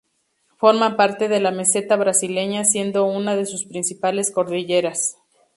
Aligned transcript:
Forma 0.57 0.97
parte 0.97 1.27
de 1.27 1.39
la 1.39 1.51
Meseta 1.51 1.95
Brasileña 1.95 2.63
siendo 2.63 3.05
unas 3.05 3.37
de 3.37 3.45
sus 3.45 3.65
principales 3.65 4.31
cordilleras. 4.31 5.17